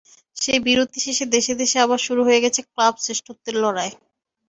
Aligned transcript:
সেই 0.37 0.59
বিরতি 0.65 0.99
শেষে 1.05 1.25
দেশে 1.35 1.53
দেশে 1.61 1.77
আবার 1.85 1.99
শুরু 2.07 2.21
হয়ে 2.27 2.43
গেছে 2.43 2.61
ক্লাব 2.67 2.93
শ্রেষ্ঠত্বের 3.03 3.55
লড়াই। 3.63 3.91